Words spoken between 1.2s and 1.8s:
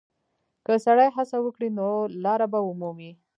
وکړي،